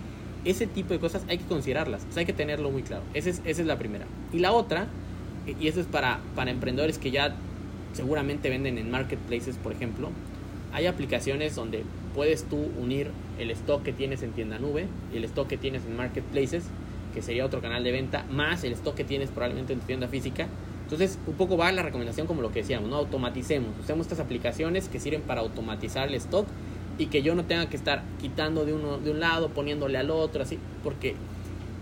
ese 0.43 0.65
tipo 0.65 0.93
de 0.93 0.99
cosas 0.99 1.23
hay 1.29 1.37
que 1.37 1.45
considerarlas, 1.45 2.05
hay 2.17 2.25
que 2.25 2.33
tenerlo 2.33 2.71
muy 2.71 2.81
claro. 2.81 3.03
Esa 3.13 3.29
es, 3.29 3.59
la 3.59 3.77
primera. 3.77 4.05
Y 4.33 4.39
la 4.39 4.53
otra, 4.53 4.87
y 5.45 5.67
eso 5.67 5.79
es 5.79 5.85
para 5.85 6.19
emprendedores 6.47 6.97
que 6.97 7.11
ya 7.11 7.35
seguramente 7.93 8.49
venden 8.49 8.79
en 8.79 8.89
marketplaces, 8.89 9.57
por 9.57 9.71
ejemplo, 9.71 10.09
hay 10.71 10.87
aplicaciones 10.87 11.55
donde 11.55 11.83
puedes 12.15 12.43
tú 12.43 12.57
unir 12.79 13.11
el 13.37 13.51
stock 13.51 13.83
que 13.83 13.93
tienes 13.93 14.23
en 14.23 14.31
tienda 14.31 14.57
nube 14.59 14.87
y 15.13 15.17
el 15.17 15.23
stock 15.25 15.47
que 15.47 15.57
tienes 15.57 15.85
en 15.85 15.95
marketplaces, 15.95 16.65
que 17.13 17.21
sería 17.21 17.45
otro 17.45 17.61
canal 17.61 17.83
de 17.83 17.91
venta, 17.91 18.25
más 18.29 18.63
el 18.63 18.73
stock 18.73 18.95
que 18.95 19.03
tienes 19.03 19.29
probablemente 19.29 19.73
en 19.73 19.79
tu 19.79 19.85
tienda 19.85 20.07
física 20.07 20.47
entonces, 20.89 21.19
un 21.27 21.35
poco 21.35 21.55
va 21.55 21.71
la 21.71 21.83
recomendación 21.83 22.25
como 22.25 22.41
lo 22.41 22.51
que 22.51 22.61
decíamos, 22.61 22.89
¿no? 22.89 22.95
Automaticemos, 22.95 23.77
usemos 23.79 24.07
estas 24.07 24.19
aplicaciones 24.19 24.89
que 24.89 24.99
sirven 24.99 25.21
para 25.21 25.41
automatizar 25.41 26.07
el 26.07 26.15
stock 26.15 26.47
y 26.97 27.05
que 27.05 27.21
yo 27.21 27.35
no 27.35 27.45
tenga 27.45 27.69
que 27.69 27.77
estar 27.77 28.01
quitando 28.19 28.65
de 28.65 28.73
uno 28.73 28.97
de 28.97 29.11
un 29.11 29.19
lado, 29.19 29.49
poniéndole 29.49 29.99
al 29.99 30.09
otro, 30.09 30.41
así, 30.41 30.57
porque 30.83 31.13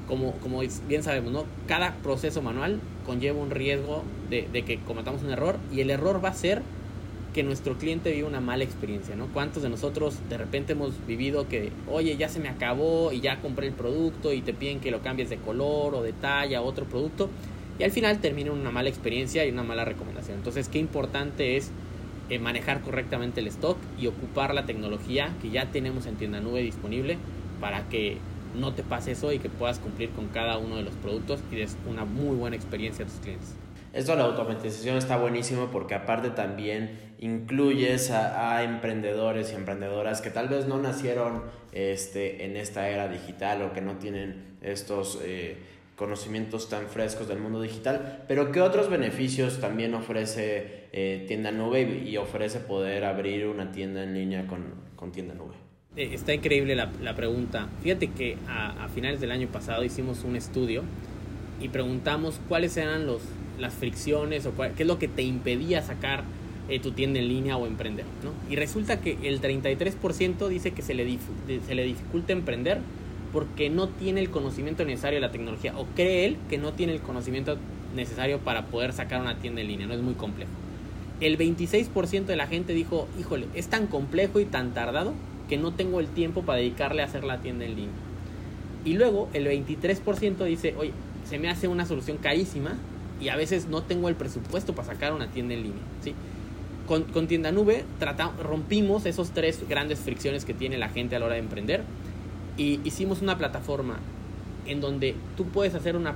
como, 0.09 0.33
como 0.39 0.59
bien 0.89 1.03
sabemos, 1.03 1.31
¿no? 1.31 1.45
Cada 1.67 1.93
proceso 2.03 2.41
manual 2.41 2.81
conlleva 3.05 3.39
un 3.39 3.49
riesgo 3.49 4.03
de, 4.29 4.49
de 4.51 4.65
que 4.65 4.77
cometamos 4.79 5.23
un 5.23 5.31
error 5.31 5.55
y 5.71 5.79
el 5.79 5.89
error 5.89 6.19
va 6.21 6.27
a 6.27 6.33
ser 6.33 6.61
que 7.37 7.43
nuestro 7.43 7.77
cliente 7.77 8.11
viva 8.11 8.27
una 8.27 8.41
mala 8.41 8.63
experiencia, 8.63 9.15
¿no? 9.15 9.27
¿Cuántos 9.27 9.61
de 9.61 9.69
nosotros 9.69 10.17
de 10.27 10.39
repente 10.39 10.73
hemos 10.73 11.05
vivido 11.05 11.47
que, 11.47 11.71
oye, 11.87 12.17
ya 12.17 12.29
se 12.29 12.39
me 12.39 12.49
acabó 12.49 13.11
y 13.11 13.21
ya 13.21 13.41
compré 13.41 13.67
el 13.67 13.73
producto 13.73 14.33
y 14.33 14.41
te 14.41 14.55
piden 14.55 14.79
que 14.79 14.89
lo 14.89 15.03
cambies 15.03 15.29
de 15.29 15.37
color 15.37 15.93
o 15.93 16.01
de 16.01 16.13
talla 16.13 16.63
o 16.63 16.65
otro 16.65 16.85
producto? 16.85 17.29
y 17.77 17.83
al 17.83 17.91
final 17.91 18.17
termina 18.17 18.51
una 18.51 18.71
mala 18.71 18.89
experiencia 18.89 19.45
y 19.45 19.51
una 19.51 19.61
mala 19.61 19.85
recomendación. 19.85 20.37
Entonces, 20.37 20.67
qué 20.67 20.79
importante 20.79 21.57
es 21.57 21.69
eh, 22.31 22.39
manejar 22.39 22.81
correctamente 22.81 23.39
el 23.39 23.45
stock 23.49 23.77
y 23.99 24.07
ocupar 24.07 24.55
la 24.55 24.65
tecnología 24.65 25.35
que 25.39 25.51
ya 25.51 25.69
tenemos 25.69 26.07
en 26.07 26.15
tienda 26.15 26.39
nube 26.39 26.63
disponible 26.63 27.19
para 27.61 27.87
que 27.87 28.17
no 28.55 28.73
te 28.73 28.81
pase 28.81 29.11
eso 29.11 29.31
y 29.31 29.37
que 29.37 29.49
puedas 29.49 29.77
cumplir 29.77 30.09
con 30.09 30.25
cada 30.29 30.57
uno 30.57 30.77
de 30.77 30.81
los 30.81 30.95
productos 30.95 31.39
y 31.51 31.57
des 31.57 31.77
una 31.87 32.03
muy 32.03 32.35
buena 32.35 32.55
experiencia 32.55 33.05
a 33.05 33.07
tus 33.07 33.19
clientes. 33.19 33.55
Esto 33.93 34.13
de 34.13 34.17
la 34.17 34.25
automatización 34.25 34.97
está 34.97 35.17
buenísimo 35.17 35.69
porque 35.71 35.93
aparte 35.93 36.31
también 36.31 37.06
incluyes 37.19 38.11
a, 38.11 38.63
emprendedores 38.63 39.51
y 39.51 39.55
emprendedoras 39.55 40.21
que 40.21 40.29
tal 40.29 40.47
vez 40.49 40.67
no 40.67 40.77
nacieron 40.77 41.43
este, 41.71 42.45
en 42.45 42.57
esta 42.57 42.89
era 42.89 43.07
digital 43.07 43.61
o 43.63 43.73
que 43.73 43.81
no 43.81 43.97
tienen 43.97 44.57
estos... 44.61 45.19
Eh, 45.23 45.57
conocimientos 45.97 46.69
tan 46.69 46.87
frescos 46.87 47.27
del 47.27 47.39
mundo 47.39 47.59
digital, 47.59 48.23
pero 48.27 48.51
¿qué 48.51 48.61
otros 48.61 48.87
beneficios 48.87 49.59
también 49.59 49.95
ofrece 49.95 50.85
eh, 50.93 51.25
Tienda 51.27 51.51
Nube 51.51 52.03
y, 52.05 52.15
ofrece 52.17 52.59
poder 52.59 53.03
abrir 53.03 53.47
una 53.47 53.71
tienda 53.71 54.03
en 54.03 54.13
línea 54.13 54.45
con, 54.45 55.11
Tienda 55.11 55.33
Nube? 55.33 55.55
Eh, 55.95 56.11
está 56.13 56.35
increíble 56.35 56.75
la, 56.75 57.15
pregunta. 57.15 57.67
Fíjate 57.81 58.11
que 58.11 58.37
a, 58.47 58.87
finales 58.89 59.19
del 59.19 59.31
año 59.31 59.47
pasado 59.47 59.83
hicimos 59.83 60.23
un 60.23 60.35
estudio 60.35 60.83
y 61.59 61.69
preguntamos 61.69 62.39
cuáles 62.47 62.77
eran 62.77 63.07
los, 63.07 63.23
las 63.57 63.73
fricciones 63.73 64.45
o 64.45 64.53
qué 64.55 64.83
es 64.83 64.87
lo 64.87 64.99
que 64.99 65.07
te 65.07 65.23
impedía 65.23 65.81
sacar 65.81 66.23
eh, 66.69 66.79
tu 66.79 66.91
tienda 66.91 67.19
en 67.19 67.27
línea 67.27 67.57
o 67.57 67.65
emprender. 67.65 68.05
¿no? 68.23 68.31
Y 68.51 68.55
resulta 68.55 68.99
que 69.01 69.17
el 69.23 69.41
33% 69.41 70.47
dice 70.47 70.71
que 70.71 70.81
se 70.81 70.93
le, 70.93 71.17
se 71.65 71.75
le 71.75 71.83
dificulta 71.83 72.33
emprender 72.33 72.79
porque 73.31 73.69
no 73.69 73.87
tiene 73.89 74.21
el 74.21 74.29
conocimiento 74.29 74.85
necesario 74.85 75.17
de 75.17 75.21
la 75.27 75.31
tecnología 75.31 75.73
o 75.77 75.85
cree 75.95 76.25
él 76.25 76.37
que 76.49 76.57
no 76.57 76.73
tiene 76.73 76.93
el 76.93 77.01
conocimiento 77.01 77.57
necesario 77.95 78.39
para 78.39 78.65
poder 78.67 78.93
sacar 78.93 79.21
una 79.21 79.37
tienda 79.37 79.61
en 79.61 79.67
línea, 79.67 79.87
no 79.87 79.93
es 79.93 80.01
muy 80.01 80.13
complejo. 80.13 80.51
El 81.19 81.37
26% 81.37 82.25
de 82.25 82.35
la 82.35 82.47
gente 82.47 82.73
dijo, 82.73 83.07
híjole, 83.19 83.47
es 83.55 83.67
tan 83.67 83.87
complejo 83.87 84.39
y 84.39 84.45
tan 84.45 84.73
tardado 84.73 85.13
que 85.49 85.57
no 85.57 85.73
tengo 85.73 85.99
el 85.99 86.07
tiempo 86.07 86.43
para 86.43 86.59
dedicarle 86.59 87.01
a 87.01 87.05
hacer 87.05 87.23
la 87.23 87.39
tienda 87.39 87.65
en 87.65 87.75
línea. 87.75 87.95
Y 88.85 88.93
luego 88.93 89.27
el 89.33 89.47
23% 89.47 90.43
dice, 90.45 90.75
oye, 90.77 90.91
se 91.27 91.39
me 91.39 91.49
hace 91.49 91.67
una 91.67 91.85
solución 91.85 92.17
carísima 92.17 92.75
y 93.19 93.29
a 93.29 93.35
veces 93.35 93.67
no 93.67 93.81
tengo 93.81 94.09
el 94.09 94.15
presupuesto 94.15 94.73
para 94.73 94.87
sacar 94.87 95.13
una 95.13 95.27
tienda 95.27 95.55
en 95.55 95.63
línea. 95.63 95.83
¿sí? 96.01 96.13
Con, 96.87 97.27
Tienda 97.27 97.51
Nube 97.51 97.83
rompimos 98.41 99.05
esos 99.05 99.31
tres 99.31 99.67
grandes 99.67 99.99
fricciones 99.99 100.45
que 100.45 100.53
tiene 100.53 100.77
la 100.77 100.89
gente 100.89 101.15
a 101.15 101.19
la 101.19 101.25
hora 101.25 101.35
de 101.35 101.41
emprender 101.41 101.83
y 102.55 102.79
hicimos 102.85 103.21
una 103.21 103.37
plataforma 103.37 103.97
en 104.65 104.79
donde 104.81 105.15
tú 105.35 105.45
puedes 105.45 105.75
hacer 105.75 105.95
una, 105.95 106.15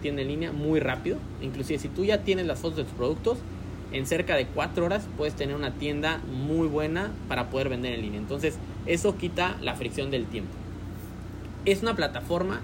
tienda 0.00 0.22
en 0.22 0.28
línea 0.28 0.52
muy 0.52 0.78
rápido. 0.80 1.18
Inclusive 1.42 1.78
si 1.78 1.88
tú 1.88 2.04
ya 2.04 2.22
tienes 2.22 2.46
las 2.46 2.60
fotos 2.60 2.78
de 2.78 2.84
tus 2.84 2.92
productos, 2.92 3.38
en 3.92 4.06
cerca 4.06 4.36
de 4.36 4.46
cuatro 4.46 4.84
horas 4.86 5.06
puedes 5.16 5.34
tener 5.34 5.54
una 5.54 5.72
tienda 5.72 6.20
muy 6.30 6.68
buena 6.68 7.10
para 7.28 7.50
poder 7.50 7.68
vender 7.68 7.94
en 7.94 8.02
línea. 8.02 8.20
Entonces 8.20 8.56
eso 8.86 9.16
quita 9.16 9.56
la 9.60 9.74
fricción 9.74 10.10
del 10.10 10.26
tiempo. 10.26 10.52
Es 11.64 11.82
una 11.82 11.96
plataforma 11.96 12.60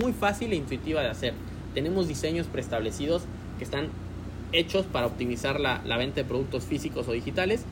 muy 0.00 0.12
fácil 0.12 0.52
e 0.52 0.56
intuitiva 0.56 1.02
de 1.02 1.08
hacer. 1.08 1.34
Tenemos 1.74 2.08
diseños 2.08 2.46
preestablecidos 2.46 3.22
que 3.58 3.64
están 3.64 3.88
hechos 4.52 4.86
para 4.86 5.06
optimizar 5.06 5.60
la, 5.60 5.82
la 5.84 5.96
venta 5.96 6.16
de 6.16 6.24
productos 6.24 6.64
físicos 6.64 7.08
o 7.08 7.12
digitales. 7.12 7.64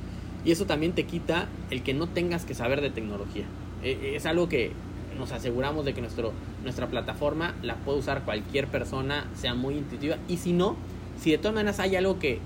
Y 0.44 0.52
eso 0.52 0.66
también 0.66 0.92
te 0.92 1.04
quita 1.04 1.48
el 1.70 1.82
que 1.82 1.94
no 1.94 2.08
tengas 2.08 2.44
que 2.44 2.54
saber 2.54 2.80
de 2.80 2.90
tecnología. 2.90 3.44
E, 3.82 4.14
es 4.16 4.26
algo 4.26 4.48
que 4.48 4.72
nos 5.18 5.32
aseguramos 5.32 5.84
de 5.84 5.94
que 5.94 6.00
nuestro, 6.00 6.32
nuestra 6.62 6.86
plataforma 6.86 7.54
la 7.62 7.74
puede 7.76 7.98
usar 7.98 8.22
cualquier 8.22 8.68
persona, 8.68 9.26
sea 9.34 9.54
muy 9.54 9.74
intuitiva. 9.74 10.16
Y 10.28 10.38
si 10.38 10.52
no, 10.52 10.76
si 11.20 11.30
de 11.32 11.38
todas 11.38 11.54
maneras 11.54 11.80
hay 11.80 11.96
algo 11.96 12.18
que 12.18 12.38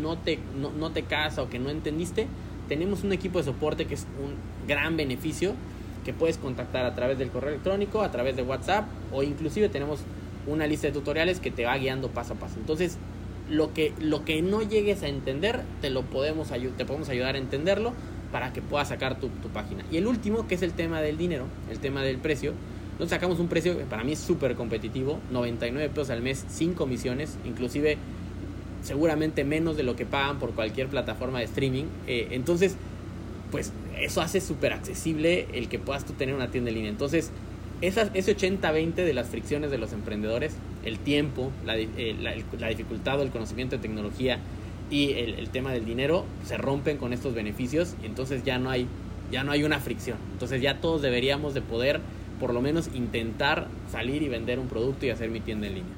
no 0.00 0.18
te, 0.18 0.38
no, 0.56 0.90
te 0.90 1.02
casa 1.04 1.42
o 1.42 1.48
que 1.48 1.58
no 1.58 1.70
entendiste, 1.70 2.26
tenemos 2.68 3.02
un 3.02 3.12
equipo 3.12 3.38
de 3.38 3.44
soporte 3.44 3.86
que 3.86 3.94
es 3.94 4.06
un 4.22 4.34
gran 4.68 4.96
beneficio 4.96 5.54
que 6.04 6.12
puedes 6.12 6.36
contactar 6.36 6.84
a 6.84 6.94
través 6.94 7.18
del 7.18 7.30
correo 7.30 7.50
electrónico, 7.50 8.02
a 8.02 8.10
través 8.10 8.36
de 8.36 8.42
WhatsApp 8.42 8.86
o 9.12 9.22
inclusive 9.22 9.68
tenemos 9.68 10.00
una 10.46 10.66
lista 10.66 10.86
de 10.86 10.92
tutoriales 10.92 11.40
que 11.40 11.50
te 11.50 11.64
va 11.64 11.76
guiando 11.76 12.08
paso 12.08 12.34
a 12.34 12.36
paso. 12.36 12.56
Entonces, 12.58 12.98
lo 13.50 13.72
que, 13.72 13.92
lo 14.00 14.24
que 14.24 14.42
no 14.42 14.62
llegues 14.62 15.02
a 15.02 15.08
entender, 15.08 15.62
te 15.80 15.90
lo 15.90 16.02
podemos, 16.02 16.48
te 16.48 16.84
podemos 16.84 17.08
ayudar 17.08 17.34
a 17.34 17.38
entenderlo 17.38 17.92
para 18.32 18.52
que 18.52 18.60
puedas 18.60 18.88
sacar 18.88 19.18
tu, 19.18 19.28
página. 19.52 19.84
Y 19.90 19.96
el 19.96 20.06
último, 20.06 20.46
que 20.46 20.54
es 20.54 20.62
el 20.62 20.72
tema 20.72 21.00
del 21.00 21.16
dinero, 21.16 21.46
el 21.70 21.78
tema 21.78 22.02
del 22.02 22.18
precio. 22.18 22.52
Nosotros 22.92 23.10
sacamos 23.10 23.38
un 23.38 23.48
precio 23.48 23.78
que 23.78 23.84
para 23.84 24.04
mí 24.04 24.12
es 24.12 24.18
súper 24.18 24.54
competitivo, 24.54 25.20
99 25.30 25.88
pesos 25.90 26.10
al 26.10 26.20
mes 26.20 26.44
sin 26.48 26.74
comisiones, 26.74 27.38
inclusive 27.44 27.96
seguramente 28.82 29.44
menos 29.44 29.76
de 29.76 29.82
lo 29.82 29.96
que 29.96 30.04
pagan 30.04 30.38
por 30.38 30.52
cualquier 30.52 30.88
plataforma 30.88 31.38
de 31.38 31.44
streaming. 31.44 31.84
Eh, 32.06 32.28
entonces, 32.32 32.76
pues 33.50 33.72
eso 33.98 34.20
hace 34.20 34.40
súper 34.40 34.72
accesible 34.72 35.46
el 35.52 35.68
que 35.68 35.78
puedas 35.78 36.04
tú 36.04 36.12
tener 36.12 36.34
una 36.34 36.50
tienda 36.50 36.70
en 36.70 36.74
línea. 36.74 36.90
Entonces, 36.90 37.30
ese 37.80 38.36
80-20 38.36 38.94
de 38.94 39.14
las 39.14 39.28
fricciones 39.28 39.70
de 39.70 39.78
los 39.78 39.92
emprendedores, 39.92 40.54
el 40.84 40.98
tiempo, 40.98 41.50
la, 41.64 41.76
eh, 41.76 42.16
la, 42.20 42.68
dificultad 42.68 43.20
o 43.20 43.22
el 43.22 43.30
conocimiento 43.30 43.76
de 43.76 43.82
tecnología 43.82 44.38
y 44.90 45.12
el, 45.12 45.34
el, 45.34 45.50
tema 45.50 45.72
del 45.72 45.84
dinero, 45.84 46.24
se 46.44 46.56
rompen 46.56 46.96
con 46.96 47.12
estos 47.12 47.34
beneficios 47.34 47.94
y 48.02 48.06
entonces 48.06 48.44
ya 48.44 48.58
no, 48.58 48.70
hay, 48.70 48.86
ya 49.30 49.44
no 49.44 49.52
hay 49.52 49.64
una 49.64 49.80
fricción. 49.80 50.18
Entonces 50.32 50.62
ya 50.62 50.80
todos 50.80 51.02
deberíamos 51.02 51.54
de 51.54 51.62
poder 51.62 52.00
por 52.38 52.54
lo 52.54 52.60
menos 52.60 52.88
intentar 52.94 53.68
salir 53.90 54.22
y 54.22 54.28
vender 54.28 54.58
un 54.58 54.68
producto 54.68 55.06
y 55.06 55.10
hacer 55.10 55.30
mi 55.30 55.40
tienda 55.40 55.66
en 55.66 55.74
línea. 55.74 55.94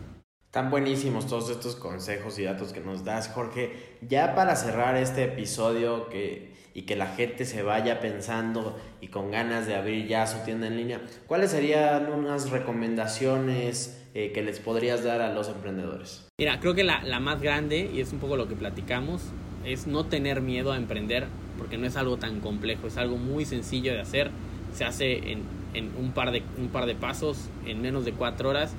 Tan 0.50 0.68
buenísimos 0.70 1.28
todos 1.28 1.48
estos 1.50 1.76
consejos 1.76 2.38
y 2.40 2.44
datos 2.44 2.72
que 2.72 2.80
nos 2.80 3.04
das, 3.04 3.28
Jorge. 3.28 3.98
Ya 4.00 4.34
para 4.34 4.56
cerrar 4.56 4.96
este 4.96 5.22
episodio 5.22 6.08
que, 6.08 6.56
y 6.74 6.82
que 6.82 6.96
la 6.96 7.06
gente 7.06 7.44
se 7.44 7.62
vaya 7.62 8.00
pensando 8.00 8.76
y 9.00 9.08
con 9.08 9.30
ganas 9.30 9.68
de 9.68 9.76
abrir 9.76 10.08
ya 10.08 10.26
su 10.26 10.38
tienda 10.38 10.66
en 10.66 10.76
línea, 10.76 11.02
¿cuáles 11.28 11.52
serían 11.52 12.12
unas 12.12 12.50
recomendaciones 12.50 13.99
eh, 14.14 14.32
que 14.32 14.42
les 14.42 14.60
podrías 14.60 15.04
dar 15.04 15.20
a 15.20 15.32
los 15.32 15.48
emprendedores? 15.48 16.26
Mira, 16.38 16.60
creo 16.60 16.74
que 16.74 16.84
la, 16.84 17.02
la 17.02 17.20
más 17.20 17.40
grande, 17.40 17.90
y 17.92 18.00
es 18.00 18.12
un 18.12 18.18
poco 18.18 18.36
lo 18.36 18.48
que 18.48 18.56
platicamos, 18.56 19.22
es 19.64 19.86
no 19.86 20.06
tener 20.06 20.40
miedo 20.40 20.72
a 20.72 20.76
emprender, 20.76 21.26
porque 21.58 21.78
no 21.78 21.86
es 21.86 21.96
algo 21.96 22.16
tan 22.16 22.40
complejo, 22.40 22.86
es 22.86 22.96
algo 22.96 23.16
muy 23.16 23.44
sencillo 23.44 23.92
de 23.92 24.00
hacer, 24.00 24.30
se 24.72 24.84
hace 24.84 25.32
en, 25.32 25.42
en 25.74 25.90
un, 25.98 26.12
par 26.12 26.30
de, 26.32 26.42
un 26.58 26.68
par 26.68 26.86
de 26.86 26.94
pasos, 26.94 27.48
en 27.66 27.80
menos 27.82 28.04
de 28.04 28.12
cuatro 28.12 28.48
horas 28.48 28.74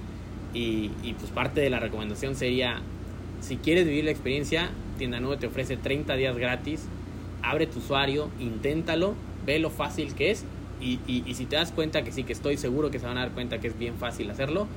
y, 0.54 0.90
pues 1.20 1.32
parte 1.32 1.62
de 1.62 1.70
la 1.70 1.80
recomendación 1.80 2.36
sería, 2.36 2.82
si 3.40 3.58
quieres 3.58 3.86
vivir 3.86 4.06
la 4.06 4.12
experiencia, 4.12 4.70
Tienda 4.98 5.20
Nube 5.20 5.38
te 5.38 5.48
ofrece 5.48 5.78
30 5.78 6.16
días 6.16 6.38
gratis, 6.38 6.88
abre 7.42 7.68
tu 7.68 7.80
usuario, 7.80 8.30
inténtalo, 8.40 9.16
ve 9.46 9.60
lo 9.60 9.70
fácil 9.70 10.14
que 10.14 10.32
es 10.32 10.46
y, 10.82 11.00
si 11.34 11.46
te 11.46 11.56
das 11.56 11.72
cuenta 11.72 12.04
que 12.04 12.12
sí, 12.12 12.24
que 12.24 12.34
estoy 12.34 12.58
seguro 12.58 12.92
que 12.92 13.00
se 13.00 13.06
van 13.06 13.18
a 13.18 13.22
dar 13.22 13.32
cuenta 13.32 13.60
que 13.60 13.68
es 13.68 13.78
bien 13.78 13.96
fácil 13.96 14.30
hacerlo, 14.30 14.68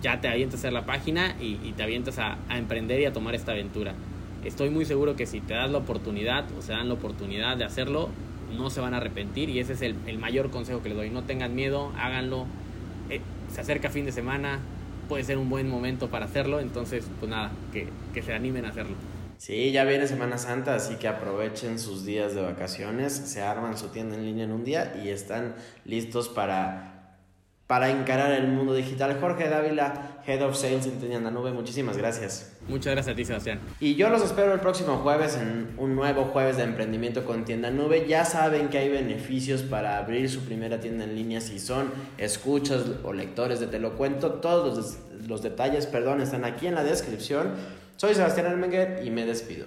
ya 0.00 0.20
te 0.20 0.28
avientas 0.28 0.56
a 0.56 0.58
hacer 0.58 0.72
la 0.72 0.86
página 0.86 1.36
y, 1.40 1.72
te 1.72 1.82
avientas 1.82 2.18
a, 2.18 2.38
emprender 2.50 3.00
y 3.00 3.04
a 3.04 3.12
tomar 3.12 3.34
esta 3.34 3.52
aventura. 3.52 3.94
Estoy 4.44 4.70
muy 4.70 4.84
seguro 4.84 5.16
que 5.16 5.26
si 5.26 5.40
te 5.40 5.54
das 5.54 5.70
la 5.70 5.78
oportunidad 5.78 6.44
o 6.56 6.62
se 6.62 6.72
dan 6.72 6.88
la 6.88 6.94
oportunidad 6.94 7.56
de 7.56 7.64
hacerlo, 7.64 8.08
no 8.56 8.70
se 8.70 8.80
van 8.80 8.94
a 8.94 8.98
arrepentir 8.98 9.50
y 9.50 9.58
ese 9.58 9.74
es 9.74 9.82
el, 9.82 10.18
mayor 10.18 10.50
consejo 10.50 10.82
que 10.82 10.88
les 10.88 10.98
doy. 10.98 11.10
No 11.10 11.24
tengan 11.24 11.54
miedo, 11.54 11.92
háganlo. 11.98 12.46
Eh, 13.10 13.20
se 13.52 13.60
acerca 13.60 13.90
fin 13.90 14.04
de 14.04 14.12
semana, 14.12 14.60
puede 15.08 15.24
ser 15.24 15.38
un 15.38 15.50
buen 15.50 15.68
momento 15.68 16.08
para 16.08 16.26
hacerlo, 16.26 16.60
entonces 16.60 17.04
pues 17.18 17.30
nada, 17.30 17.50
que, 17.72 17.88
que 18.14 18.22
se 18.22 18.32
animen 18.32 18.64
a 18.64 18.68
hacerlo. 18.68 18.94
Sí, 19.38 19.70
ya 19.70 19.84
viene 19.84 20.08
Semana 20.08 20.36
Santa, 20.36 20.74
así 20.74 20.96
que 20.96 21.06
aprovechen 21.06 21.78
sus 21.78 22.04
días 22.04 22.34
de 22.34 22.42
vacaciones, 22.42 23.12
se 23.12 23.40
arman 23.40 23.78
su 23.78 23.88
tienda 23.88 24.16
en 24.16 24.24
línea 24.24 24.44
en 24.44 24.50
un 24.52 24.64
día 24.64 25.00
y 25.02 25.10
están 25.10 25.54
listos 25.84 26.28
para 26.28 26.97
para 27.68 27.90
encarar 27.90 28.32
el 28.32 28.48
mundo 28.48 28.72
digital. 28.72 29.18
Jorge 29.20 29.50
Dávila, 29.50 30.22
Head 30.26 30.42
of 30.42 30.56
Sales 30.56 30.86
en 30.86 30.98
Tienda 30.98 31.30
Nube, 31.30 31.52
muchísimas 31.52 31.98
gracias. 31.98 32.56
Muchas 32.66 32.94
gracias 32.94 33.12
a 33.12 33.16
ti, 33.16 33.26
Sebastián. 33.26 33.60
Y 33.78 33.94
yo 33.94 34.08
los 34.08 34.22
espero 34.22 34.54
el 34.54 34.60
próximo 34.60 34.96
jueves 34.96 35.36
en 35.36 35.74
un 35.76 35.94
nuevo 35.94 36.24
jueves 36.24 36.56
de 36.56 36.62
emprendimiento 36.62 37.26
con 37.26 37.44
Tienda 37.44 37.70
Nube. 37.70 38.06
Ya 38.08 38.24
saben 38.24 38.70
que 38.70 38.78
hay 38.78 38.88
beneficios 38.88 39.62
para 39.62 39.98
abrir 39.98 40.30
su 40.30 40.40
primera 40.46 40.80
tienda 40.80 41.04
en 41.04 41.14
línea 41.14 41.42
si 41.42 41.58
son 41.58 41.90
escuchas 42.16 42.84
o 43.04 43.12
lectores 43.12 43.60
de 43.60 43.66
Te 43.66 43.78
lo 43.78 43.96
cuento. 43.96 44.32
Todos 44.32 44.74
los, 44.74 45.28
los 45.28 45.42
detalles, 45.42 45.86
perdón, 45.86 46.22
están 46.22 46.46
aquí 46.46 46.66
en 46.66 46.74
la 46.74 46.84
descripción. 46.84 47.52
Soy 47.96 48.14
Sebastián 48.14 48.46
Almenguer 48.46 49.02
y 49.04 49.10
me 49.10 49.26
despido. 49.26 49.66